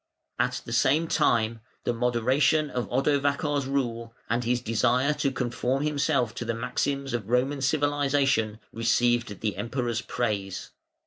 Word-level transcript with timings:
At 0.39 0.63
the 0.65 0.73
same 0.73 1.07
time, 1.07 1.61
the 1.83 1.93
moderation 1.93 2.71
of 2.71 2.89
Odovacar's 2.89 3.67
rule, 3.67 4.15
and 4.31 4.43
his 4.43 4.59
desire 4.59 5.13
to 5.13 5.29
conform 5.31 5.83
himself 5.83 6.33
to 6.37 6.43
the 6.43 6.55
maxims 6.55 7.13
of 7.13 7.29
Roman 7.29 7.61
civilisation, 7.61 8.57
received 8.73 9.41
the 9.41 9.55
Emperor's 9.55 10.01
praise. 10.01 10.71